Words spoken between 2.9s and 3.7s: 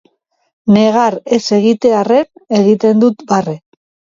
dut barre.